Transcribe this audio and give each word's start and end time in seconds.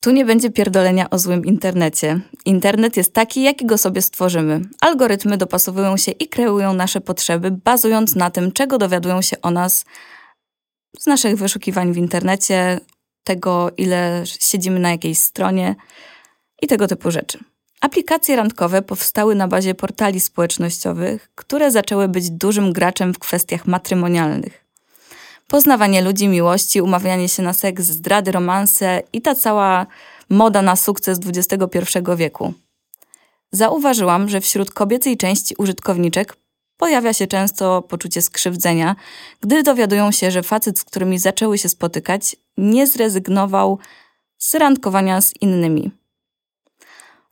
Tu 0.00 0.10
nie 0.10 0.24
będzie 0.24 0.50
pierdolenia 0.50 1.10
o 1.10 1.18
złym 1.18 1.46
internecie. 1.46 2.20
Internet 2.44 2.96
jest 2.96 3.12
taki, 3.12 3.42
jaki 3.42 3.66
go 3.66 3.78
sobie 3.78 4.02
stworzymy. 4.02 4.60
Algorytmy 4.80 5.36
dopasowują 5.36 5.96
się 5.96 6.12
i 6.12 6.28
kreują 6.28 6.72
nasze 6.72 7.00
potrzeby, 7.00 7.50
bazując 7.50 8.14
na 8.14 8.30
tym, 8.30 8.52
czego 8.52 8.78
dowiadują 8.78 9.22
się 9.22 9.40
o 9.42 9.50
nas 9.50 9.84
z 10.98 11.06
naszych 11.06 11.36
wyszukiwań 11.36 11.92
w 11.92 11.96
internecie, 11.96 12.80
tego, 13.24 13.70
ile 13.76 14.22
siedzimy 14.26 14.80
na 14.80 14.90
jakiejś 14.90 15.18
stronie 15.18 15.76
i 16.62 16.66
tego 16.66 16.86
typu 16.86 17.10
rzeczy. 17.10 17.38
Aplikacje 17.80 18.36
randkowe 18.36 18.82
powstały 18.82 19.34
na 19.34 19.48
bazie 19.48 19.74
portali 19.74 20.20
społecznościowych, 20.20 21.30
które 21.34 21.70
zaczęły 21.70 22.08
być 22.08 22.30
dużym 22.30 22.72
graczem 22.72 23.14
w 23.14 23.18
kwestiach 23.18 23.66
matrymonialnych. 23.66 24.69
Poznawanie 25.50 26.02
ludzi, 26.02 26.28
miłości, 26.28 26.80
umawianie 26.80 27.28
się 27.28 27.42
na 27.42 27.52
seks, 27.52 27.84
zdrady, 27.84 28.32
romanse 28.32 29.02
i 29.12 29.22
ta 29.22 29.34
cała 29.34 29.86
moda 30.28 30.62
na 30.62 30.76
sukces 30.76 31.18
XXI 31.26 31.78
wieku. 32.16 32.54
Zauważyłam, 33.52 34.28
że 34.28 34.40
wśród 34.40 34.70
kobiecej 34.70 35.16
części 35.16 35.54
użytkowniczek 35.58 36.36
pojawia 36.76 37.12
się 37.12 37.26
często 37.26 37.82
poczucie 37.82 38.22
skrzywdzenia, 38.22 38.96
gdy 39.40 39.62
dowiadują 39.62 40.12
się, 40.12 40.30
że 40.30 40.42
facet, 40.42 40.78
z 40.78 40.84
którymi 40.84 41.18
zaczęły 41.18 41.58
się 41.58 41.68
spotykać, 41.68 42.36
nie 42.56 42.86
zrezygnował 42.86 43.78
z 44.38 44.54
randkowania 44.54 45.20
z 45.20 45.32
innymi. 45.40 45.90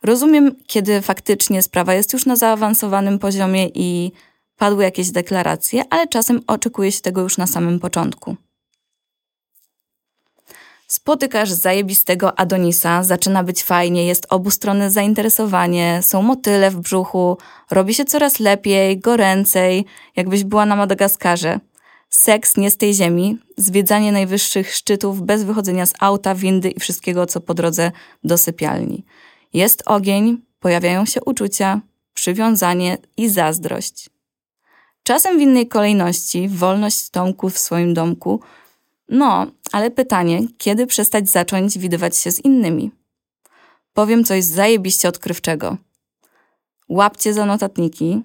Rozumiem, 0.03 0.55
kiedy 0.67 1.01
faktycznie 1.01 1.61
sprawa 1.61 1.93
jest 1.93 2.13
już 2.13 2.25
na 2.25 2.35
zaawansowanym 2.35 3.19
poziomie 3.19 3.67
i 3.73 4.11
padły 4.59 4.83
jakieś 4.83 5.11
deklaracje, 5.11 5.83
ale 5.89 6.07
czasem 6.07 6.41
oczekuje 6.47 6.91
się 6.91 7.01
tego 7.01 7.21
już 7.21 7.37
na 7.37 7.47
samym 7.47 7.79
początku. 7.79 8.35
Spotykasz 10.87 11.51
zajebistego 11.51 12.39
Adonisa, 12.39 13.03
zaczyna 13.03 13.43
być 13.43 13.63
fajnie, 13.63 14.05
jest 14.05 14.27
obustronne 14.29 14.91
zainteresowanie, 14.91 15.99
są 16.03 16.21
motyle 16.21 16.71
w 16.71 16.79
brzuchu, 16.79 17.37
robi 17.71 17.93
się 17.93 18.05
coraz 18.05 18.39
lepiej, 18.39 18.99
goręcej, 18.99 19.85
jakbyś 20.15 20.43
była 20.43 20.65
na 20.65 20.75
Madagaskarze. 20.75 21.59
Seks 22.09 22.57
nie 22.57 22.71
z 22.71 22.77
tej 22.77 22.93
ziemi, 22.93 23.37
zwiedzanie 23.57 24.11
najwyższych 24.11 24.73
szczytów 24.73 25.21
bez 25.21 25.43
wychodzenia 25.43 25.85
z 25.85 25.93
auta, 25.99 26.35
windy 26.35 26.69
i 26.69 26.79
wszystkiego, 26.79 27.25
co 27.25 27.41
po 27.41 27.53
drodze 27.53 27.91
do 28.23 28.37
sypialni. 28.37 29.05
Jest 29.53 29.83
ogień, 29.85 30.41
pojawiają 30.59 31.05
się 31.05 31.21
uczucia, 31.25 31.81
przywiązanie 32.13 32.97
i 33.17 33.29
zazdrość. 33.29 34.09
Czasem 35.09 35.37
w 35.37 35.41
innej 35.41 35.67
kolejności, 35.67 36.49
wolność 36.49 37.09
Tomku 37.09 37.49
w 37.49 37.57
swoim 37.57 37.93
domku. 37.93 38.41
No, 39.07 39.51
ale 39.71 39.91
pytanie, 39.91 40.41
kiedy 40.57 40.87
przestać 40.87 41.29
zacząć 41.29 41.77
widywać 41.77 42.17
się 42.17 42.31
z 42.31 42.45
innymi? 42.45 42.91
Powiem 43.93 44.23
coś 44.23 44.43
zajebiście 44.43 45.09
odkrywczego. 45.09 45.77
Łapcie 46.89 47.33
za 47.33 47.45
notatniki. 47.45 48.21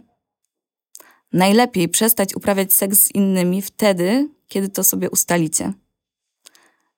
Najlepiej 1.32 1.88
przestać 1.88 2.36
uprawiać 2.36 2.72
seks 2.72 2.98
z 2.98 3.14
innymi 3.14 3.62
wtedy, 3.62 4.28
kiedy 4.48 4.68
to 4.68 4.84
sobie 4.84 5.10
ustalicie. 5.10 5.72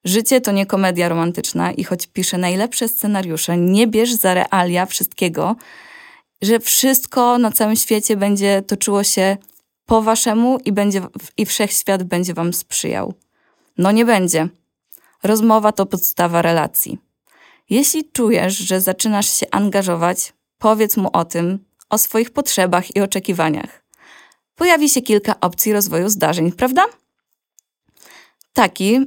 Życie 0.04 0.40
to 0.40 0.52
nie 0.52 0.66
komedia 0.66 1.08
romantyczna 1.08 1.72
i 1.72 1.84
choć 1.84 2.06
piszę 2.06 2.38
najlepsze 2.38 2.88
scenariusze, 2.88 3.56
nie 3.56 3.86
bierz 3.86 4.12
za 4.12 4.34
realia 4.34 4.86
wszystkiego, 4.86 5.56
że 6.42 6.60
wszystko 6.60 7.38
na 7.38 7.52
całym 7.52 7.76
świecie 7.76 8.16
będzie 8.16 8.62
toczyło 8.62 9.04
się 9.04 9.36
po 9.86 10.02
waszemu 10.02 10.58
i, 10.64 10.72
będzie, 10.72 11.02
i 11.36 11.46
wszechświat 11.46 12.02
będzie 12.02 12.34
wam 12.34 12.52
sprzyjał. 12.52 13.14
No 13.78 13.92
nie 13.92 14.04
będzie. 14.04 14.48
Rozmowa 15.22 15.72
to 15.72 15.86
podstawa 15.86 16.42
relacji. 16.42 16.98
Jeśli 17.70 18.10
czujesz, 18.12 18.56
że 18.56 18.80
zaczynasz 18.80 19.32
się 19.32 19.46
angażować, 19.50 20.32
powiedz 20.58 20.96
mu 20.96 21.10
o 21.12 21.24
tym, 21.24 21.64
o 21.90 21.98
swoich 21.98 22.30
potrzebach 22.30 22.96
i 22.96 23.00
oczekiwaniach. 23.00 23.82
Pojawi 24.54 24.88
się 24.88 25.02
kilka 25.02 25.40
opcji 25.40 25.72
rozwoju 25.72 26.08
zdarzeń, 26.08 26.52
prawda? 26.52 26.84
Taki, 28.52 29.00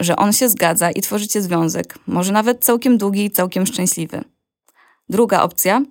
że 0.00 0.16
on 0.16 0.32
się 0.32 0.48
zgadza 0.48 0.90
i 0.90 1.00
tworzycie 1.00 1.42
związek, 1.42 1.98
może 2.06 2.32
nawet 2.32 2.64
całkiem 2.64 2.98
długi 2.98 3.24
i 3.24 3.30
całkiem 3.30 3.66
szczęśliwy. 3.66 4.24
Druga 5.08 5.42
opcja 5.42 5.82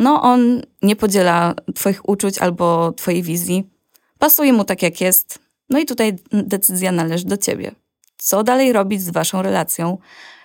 no 0.00 0.22
on 0.22 0.62
nie 0.82 0.96
podziela 0.96 1.54
Twoich 1.74 2.08
uczuć 2.08 2.38
albo 2.38 2.92
Twojej 2.92 3.22
wizji. 3.22 3.70
Pasuje 4.18 4.52
mu 4.52 4.64
tak, 4.64 4.82
jak 4.82 5.00
jest. 5.00 5.38
No 5.70 5.78
i 5.78 5.86
tutaj 5.86 6.18
decyzja 6.32 6.92
należy 6.92 7.24
do 7.24 7.36
Ciebie. 7.36 7.74
Co 8.18 8.42
dalej 8.42 8.72
robić 8.72 9.02
z 9.02 9.10
Waszą 9.10 9.42
relacją? 9.42 9.98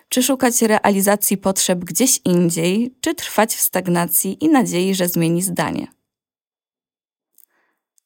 Czy 0.09 0.23
szukać 0.23 0.61
realizacji 0.61 1.37
potrzeb 1.37 1.79
gdzieś 1.79 2.21
indziej, 2.25 2.95
czy 3.01 3.15
trwać 3.15 3.55
w 3.55 3.61
stagnacji 3.61 4.43
i 4.43 4.49
nadziei, 4.49 4.95
że 4.95 5.07
zmieni 5.07 5.41
zdanie? 5.41 5.87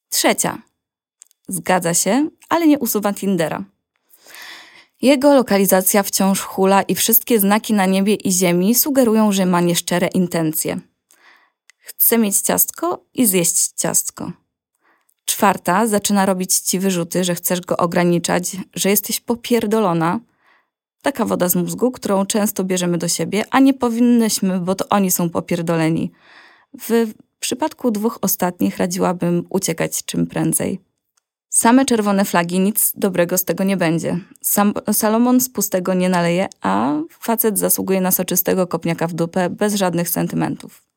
Trzecia. 0.10 0.62
Zgadza 1.48 1.94
się, 1.94 2.30
ale 2.50 2.68
nie 2.68 2.80
usuwa 2.80 3.14
Tindera. 3.14 3.64
Jego 5.02 5.34
lokalizacja 5.34 6.04
wciąż 6.04 6.42
hula 6.42 6.82
i 6.82 6.96
wszystkie 6.96 7.40
znaki 7.40 7.74
na 7.74 7.86
niebie 7.86 8.16
i 8.16 8.32
ziemi 8.32 8.76
sugerują, 8.76 9.32
że 9.32 9.46
ma 9.46 9.62
nieszczere 9.62 10.08
intencje. 10.08 10.80
Chce 11.90 12.18
mieć 12.18 12.42
ciastko 12.42 13.06
i 13.14 13.26
zjeść 13.26 13.68
ciastko. 13.68 14.32
Czwarta 15.26 15.88
zaczyna 15.88 16.26
robić 16.26 16.56
ci 16.56 16.80
wyrzuty, 16.80 17.24
że 17.24 17.36
chcesz 17.36 17.62
go 17.62 17.78
ograniczać, 17.78 18.58
że 18.74 18.90
jesteś 18.90 19.20
popierdolona. 19.20 20.20
Taka 21.02 21.26
woda 21.26 21.50
z 21.50 21.56
mózgu, 21.56 21.92
którą 21.92 22.26
często 22.26 22.64
bierzemy 22.64 22.98
do 22.98 23.08
siebie, 23.08 23.44
a 23.52 23.60
nie 23.60 23.74
powinnyśmy, 23.74 24.60
bo 24.60 24.76
to 24.76 24.90
oni 24.90 25.12
są 25.12 25.30
popierdoleni. 25.30 26.12
W 26.80 27.14
przypadku 27.40 27.92
dwóch 27.92 28.20
ostatnich 28.22 28.78
radziłabym 28.78 29.46
uciekać 29.50 30.06
czym 30.06 30.28
prędzej. 30.28 30.80
Same 31.50 31.86
czerwone 31.86 32.26
flagi, 32.26 32.60
nic 32.60 32.94
dobrego 32.96 33.38
z 33.38 33.46
tego 33.46 33.64
nie 33.64 33.78
będzie. 33.78 34.20
Sam, 34.42 34.74
Salomon 34.94 35.42
z 35.42 35.50
pustego 35.50 35.94
nie 35.94 36.10
naleje, 36.10 36.48
a 36.62 36.94
facet 37.20 37.60
zasługuje 37.60 38.02
na 38.02 38.12
soczystego 38.12 38.68
kopniaka 38.68 39.08
w 39.08 39.14
dupę 39.14 39.50
bez 39.50 39.76
żadnych 39.76 40.10
sentymentów. 40.10 40.89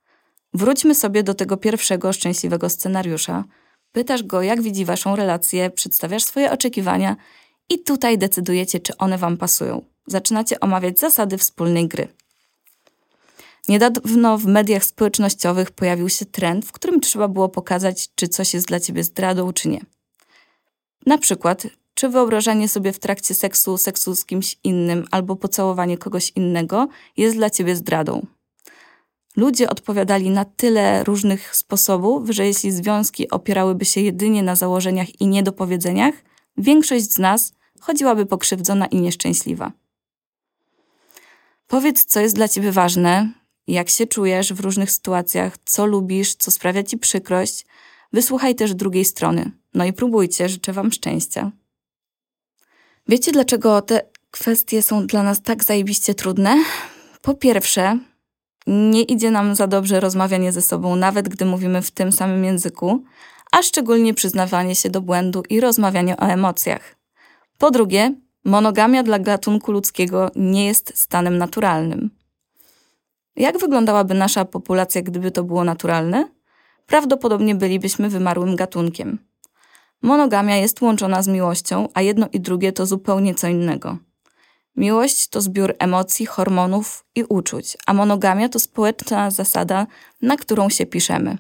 Wróćmy 0.55 0.95
sobie 0.95 1.23
do 1.23 1.35
tego 1.35 1.57
pierwszego 1.57 2.13
szczęśliwego 2.13 2.69
scenariusza. 2.69 3.45
Pytasz 3.93 4.23
go, 4.23 4.43
jak 4.43 4.63
widzi 4.63 4.85
waszą 4.85 5.17
relację, 5.17 5.71
przedstawiasz 5.71 6.25
swoje 6.25 6.53
oczekiwania 6.53 7.17
i 7.69 7.79
tutaj 7.79 8.19
decydujecie, 8.19 8.81
czy 8.81 8.97
one 8.97 9.19
wam 9.19 9.37
pasują. 9.37 9.85
Zaczynacie 10.07 10.61
omawiać 10.61 10.99
zasady 10.99 11.39
wspólnej 11.39 11.89
gry. 11.89 12.09
Niedawno 13.69 14.39
w 14.39 14.47
mediach 14.47 14.85
społecznościowych 14.85 15.71
pojawił 15.71 16.09
się 16.09 16.25
trend, 16.25 16.67
w 16.67 16.73
którym 16.73 17.01
trzeba 17.01 17.29
było 17.29 17.49
pokazać, 17.49 18.09
czy 18.15 18.29
coś 18.29 18.55
jest 18.55 18.67
dla 18.67 18.81
ciebie 18.81 19.05
zdradą, 19.05 19.53
czy 19.53 19.69
nie. 19.69 19.81
Na 21.07 21.19
przykład, 21.19 21.67
czy 21.95 22.09
wyobrażanie 22.09 22.69
sobie 22.69 22.93
w 22.93 22.99
trakcie 22.99 23.35
seksu 23.35 23.79
seksu 23.79 24.15
z 24.15 24.25
kimś 24.25 24.57
innym 24.65 25.07
albo 25.11 25.37
pocałowanie 25.37 25.99
kogoś 25.99 26.33
innego 26.37 26.89
jest 27.17 27.37
dla 27.37 27.51
ciebie 27.51 27.77
zdradą. 27.77 28.27
Ludzie 29.37 29.71
odpowiadali 29.71 30.31
na 30.31 30.45
tyle 30.45 31.05
różnych 31.05 31.57
sposobów, 31.57 32.31
że 32.31 32.47
jeśli 32.47 32.73
związki 32.73 33.31
opierałyby 33.31 33.85
się 33.85 34.01
jedynie 34.01 34.43
na 34.43 34.57
założeniach 34.57 35.21
i 35.21 35.27
niedopowiedzeniach, 35.27 36.15
większość 36.57 37.13
z 37.13 37.19
nas 37.19 37.53
chodziłaby 37.81 38.27
pokrzywdzona 38.27 38.87
i 38.87 39.01
nieszczęśliwa. 39.01 39.73
Powiedz, 41.67 42.05
co 42.05 42.21
jest 42.21 42.35
dla 42.35 42.49
ciebie 42.49 42.73
ważne, 42.73 43.33
jak 43.67 43.91
się 43.91 44.07
czujesz 44.07 44.53
w 44.53 44.61
różnych 44.61 44.91
sytuacjach, 44.91 45.57
co 45.65 45.87
lubisz, 45.87 46.35
co 46.35 46.51
sprawia 46.51 46.83
ci 46.83 46.99
przykrość. 46.99 47.67
Wysłuchaj 48.13 48.55
też 48.55 48.75
drugiej 48.75 49.05
strony. 49.05 49.51
No 49.75 49.85
i 49.85 49.93
próbujcie, 49.93 50.49
życzę 50.49 50.73
wam 50.73 50.93
szczęścia. 50.93 51.51
Wiecie, 53.09 53.33
dlaczego 53.33 53.83
te 53.83 54.01
kwestie 54.31 54.83
są 54.83 55.07
dla 55.07 55.23
nas 55.23 55.43
tak 55.43 55.65
zajebiście 55.65 56.15
trudne? 56.15 56.65
Po 57.23 57.35
pierwsze, 57.35 57.99
nie 58.67 59.03
idzie 59.03 59.31
nam 59.31 59.55
za 59.55 59.67
dobrze 59.67 60.01
rozmawianie 60.01 60.53
ze 60.53 60.63
sobą, 60.63 60.97
nawet 60.97 61.29
gdy 61.29 61.45
mówimy 61.45 61.83
w 61.83 61.91
tym 61.91 62.13
samym 62.13 62.45
języku, 62.45 63.05
a 63.53 63.63
szczególnie 63.63 64.15
przyznawanie 64.15 64.75
się 64.75 64.91
do 64.91 65.01
błędu 65.01 65.43
i 65.51 65.61
rozmawianie 65.61 66.17
o 66.17 66.23
emocjach. 66.23 66.97
Po 67.59 67.71
drugie, 67.71 68.15
monogamia 68.45 69.03
dla 69.03 69.19
gatunku 69.19 69.73
ludzkiego 69.73 70.31
nie 70.37 70.67
jest 70.67 70.99
stanem 70.99 71.39
naturalnym. 71.39 72.11
Jak 73.37 73.59
wyglądałaby 73.59 74.15
nasza 74.15 74.45
populacja, 74.45 75.03
gdyby 75.03 75.31
to 75.31 75.45
było 75.45 75.65
naturalne? 75.65 76.29
Prawdopodobnie 76.87 77.55
bylibyśmy 77.55 78.09
wymarłym 78.09 78.57
gatunkiem. 78.57 79.19
Monogamia 80.03 80.57
jest 80.57 80.81
łączona 80.81 81.23
z 81.23 81.29
miłością, 81.29 81.89
a 81.95 82.03
jedno 82.03 82.27
i 82.33 82.41
drugie 82.41 82.73
to 82.73 82.87
zupełnie 82.87 83.35
co 83.35 83.49
innego. 83.49 83.99
Miłość 84.77 85.29
to 85.29 85.41
zbiór 85.41 85.75
emocji, 85.79 86.27
hormonów 86.27 87.05
i 87.15 87.25
uczuć, 87.25 87.77
a 87.87 87.95
monogamia 87.95 88.49
to 88.49 88.59
społeczna 88.59 89.31
zasada, 89.31 89.87
na 90.23 90.37
którą 90.37 90.69
się 90.69 90.87
piszemy. 90.87 91.39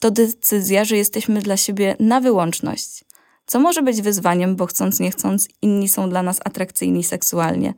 To 0.00 0.10
decyzja, 0.10 0.84
że 0.84 0.96
jesteśmy 0.96 1.42
dla 1.42 1.56
siebie 1.56 1.96
na 2.00 2.20
wyłączność, 2.20 3.04
co 3.46 3.60
może 3.60 3.82
być 3.82 4.02
wyzwaniem, 4.02 4.56
bo 4.56 4.66
chcąc 4.66 5.00
nie 5.00 5.10
chcąc, 5.10 5.48
inni 5.62 5.88
są 5.88 6.10
dla 6.10 6.22
nas 6.22 6.40
atrakcyjni 6.44 7.04
seksualnie. 7.04 7.74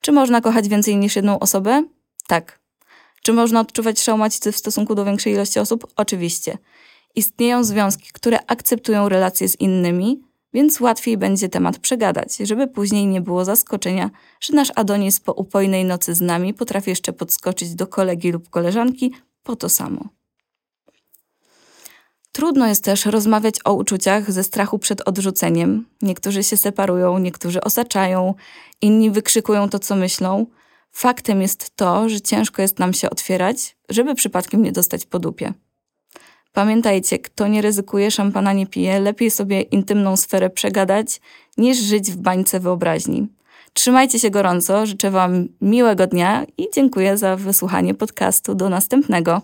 Czy 0.00 0.12
można 0.12 0.40
kochać 0.40 0.68
więcej 0.68 0.96
niż 0.96 1.16
jedną 1.16 1.38
osobę? 1.38 1.84
Tak. 2.26 2.60
Czy 3.22 3.32
można 3.32 3.60
odczuwać 3.60 4.00
szałmacicy 4.00 4.52
w 4.52 4.56
stosunku 4.56 4.94
do 4.94 5.04
większej 5.04 5.32
ilości 5.32 5.58
osób? 5.58 5.86
Oczywiście. 5.96 6.58
Istnieją 7.14 7.64
związki, 7.64 8.10
które 8.12 8.38
akceptują 8.46 9.08
relacje 9.08 9.48
z 9.48 9.60
innymi, 9.60 10.22
więc 10.56 10.80
łatwiej 10.80 11.16
będzie 11.16 11.48
temat 11.48 11.78
przegadać, 11.78 12.36
żeby 12.36 12.66
później 12.68 13.06
nie 13.06 13.20
było 13.20 13.44
zaskoczenia, 13.44 14.10
że 14.40 14.52
nasz 14.52 14.72
Adonis 14.74 15.20
po 15.20 15.32
upojnej 15.32 15.84
nocy 15.84 16.14
z 16.14 16.20
nami 16.20 16.54
potrafi 16.54 16.90
jeszcze 16.90 17.12
podskoczyć 17.12 17.74
do 17.74 17.86
kolegi 17.86 18.32
lub 18.32 18.50
koleżanki 18.50 19.12
po 19.42 19.56
to 19.56 19.68
samo. 19.68 20.08
Trudno 22.32 22.66
jest 22.66 22.84
też 22.84 23.06
rozmawiać 23.06 23.54
o 23.64 23.74
uczuciach 23.74 24.32
ze 24.32 24.44
strachu 24.44 24.78
przed 24.78 25.08
odrzuceniem. 25.08 25.86
Niektórzy 26.02 26.42
się 26.42 26.56
separują, 26.56 27.18
niektórzy 27.18 27.60
osaczają, 27.60 28.34
inni 28.80 29.10
wykrzykują 29.10 29.68
to, 29.68 29.78
co 29.78 29.96
myślą. 29.96 30.46
Faktem 30.92 31.42
jest 31.42 31.76
to, 31.76 32.08
że 32.08 32.20
ciężko 32.20 32.62
jest 32.62 32.78
nam 32.78 32.92
się 32.92 33.10
otwierać, 33.10 33.76
żeby 33.88 34.14
przypadkiem 34.14 34.62
nie 34.62 34.72
dostać 34.72 35.06
po 35.06 35.18
dupie. 35.18 35.54
Pamiętajcie, 36.56 37.18
kto 37.18 37.48
nie 37.48 37.62
ryzykuje, 37.62 38.10
szampana 38.10 38.52
nie 38.52 38.66
pije, 38.66 39.00
lepiej 39.00 39.30
sobie 39.30 39.60
intymną 39.60 40.16
sferę 40.16 40.50
przegadać, 40.50 41.20
niż 41.58 41.78
żyć 41.78 42.10
w 42.10 42.16
bańce 42.16 42.60
wyobraźni. 42.60 43.28
Trzymajcie 43.72 44.18
się 44.18 44.30
gorąco, 44.30 44.86
życzę 44.86 45.10
Wam 45.10 45.48
miłego 45.60 46.06
dnia 46.06 46.44
i 46.58 46.66
dziękuję 46.74 47.16
za 47.16 47.36
wysłuchanie 47.36 47.94
podcastu. 47.94 48.54
Do 48.54 48.68
następnego. 48.68 49.42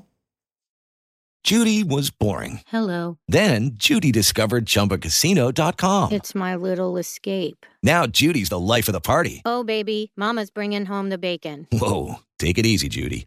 Judy 1.50 1.84
was 1.96 2.10
boring. 2.10 2.60
Hello. 2.66 3.16
Then 3.32 3.70
Judy 3.90 4.12
discovered 4.12 4.64
ChumbaCasino.com. 4.68 6.10
It's 6.10 6.34
my 6.34 6.56
little 6.56 7.00
escape. 7.00 7.66
Now 7.82 8.06
Judy's 8.06 8.48
the 8.48 8.76
life 8.76 8.92
of 8.92 8.94
the 8.94 9.00
party. 9.00 9.42
Oh, 9.44 9.64
baby, 9.64 10.10
Mama's 10.16 10.50
bringing 10.50 10.86
home 10.86 11.10
the 11.10 11.18
bacon. 11.18 11.66
Whoa, 11.72 12.20
take 12.38 12.58
it 12.58 12.66
easy, 12.66 12.88
Judy. 12.88 13.26